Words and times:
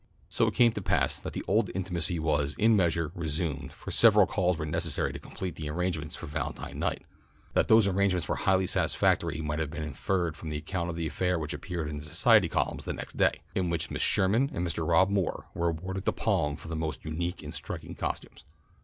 So 0.29 0.47
it 0.47 0.55
came 0.55 0.71
to 0.71 0.81
pass 0.81 1.19
that 1.19 1.33
the 1.33 1.45
old 1.47 1.69
intimacy 1.75 2.17
was, 2.17 2.55
in 2.57 2.71
a 2.71 2.75
measure, 2.75 3.11
resumed, 3.13 3.71
for 3.71 3.91
several 3.91 4.25
calls 4.25 4.57
were 4.57 4.65
necessary 4.65 5.13
to 5.13 5.19
complete 5.19 5.53
the 5.57 5.69
arrangements 5.69 6.15
for 6.15 6.25
Valentine 6.25 6.79
night. 6.79 7.03
That 7.53 7.67
those 7.67 7.87
arrangements 7.87 8.27
were 8.27 8.37
highly 8.37 8.65
satisfactory 8.65 9.41
might 9.41 9.59
have 9.59 9.69
been 9.69 9.83
inferred 9.83 10.35
from 10.35 10.49
the 10.49 10.57
account 10.57 10.89
of 10.89 10.95
the 10.95 11.05
affair 11.05 11.37
which 11.37 11.53
appeared 11.53 11.87
in 11.87 11.97
the 11.97 12.03
Society 12.05 12.49
columns 12.49 12.87
next 12.87 13.15
day, 13.15 13.41
in 13.53 13.69
which 13.69 13.91
Miss 13.91 14.01
Sherman 14.01 14.49
and 14.55 14.65
Mr. 14.65 14.87
Rob 14.89 15.11
Moore 15.11 15.45
were 15.53 15.69
awarded 15.69 16.05
the 16.05 16.13
palm 16.13 16.55
for 16.55 16.67
the 16.67 16.75
most 16.75 17.05
unique 17.05 17.43
and 17.43 17.53
striking 17.53 17.93
costumes. 17.93 18.43